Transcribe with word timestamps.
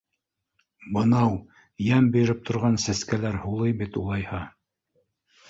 Бынау 0.95 1.35
йәм 1.89 2.07
биреп 2.15 2.41
торған 2.49 2.79
сәскәләр 2.85 3.39
һулый 3.45 3.77
бит 3.83 4.01
улайһа. 4.05 4.43